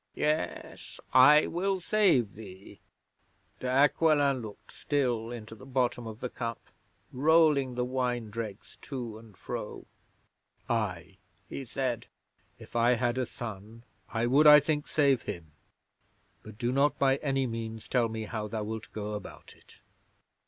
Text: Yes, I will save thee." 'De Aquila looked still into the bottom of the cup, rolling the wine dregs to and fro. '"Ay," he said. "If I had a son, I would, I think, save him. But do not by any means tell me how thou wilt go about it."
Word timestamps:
Yes, 0.15 0.99
I 1.13 1.45
will 1.45 1.79
save 1.79 2.33
thee." 2.33 2.79
'De 3.59 3.67
Aquila 3.67 4.33
looked 4.33 4.73
still 4.73 5.29
into 5.31 5.53
the 5.53 5.63
bottom 5.67 6.07
of 6.07 6.21
the 6.21 6.27
cup, 6.29 6.59
rolling 7.13 7.75
the 7.75 7.85
wine 7.85 8.31
dregs 8.31 8.79
to 8.81 9.19
and 9.19 9.37
fro. 9.37 9.85
'"Ay," 10.67 11.19
he 11.47 11.63
said. 11.65 12.07
"If 12.57 12.75
I 12.75 12.93
had 12.95 13.19
a 13.19 13.27
son, 13.27 13.83
I 14.09 14.25
would, 14.25 14.47
I 14.47 14.59
think, 14.59 14.87
save 14.87 15.21
him. 15.21 15.51
But 16.41 16.57
do 16.57 16.71
not 16.71 16.97
by 16.97 17.17
any 17.17 17.45
means 17.45 17.87
tell 17.87 18.09
me 18.09 18.23
how 18.23 18.47
thou 18.47 18.63
wilt 18.63 18.91
go 18.93 19.13
about 19.13 19.53
it." 19.55 19.81